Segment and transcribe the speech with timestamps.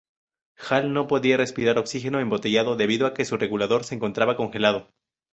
[0.67, 4.87] Hall no podía respirar oxígeno embotellado debido a que su regulador se encontraba congelado.